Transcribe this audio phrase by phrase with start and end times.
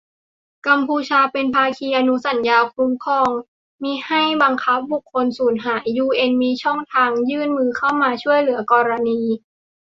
[0.67, 3.29] กัมพูชาเป็นภาคีอนุสัญญาคุ้มครอง
[3.83, 9.19] มิให้บังคับบุคคลสูญหาย ยูเอ็นมีช่องทางยื่นมือเข้ามาช่วยเหลือกรณี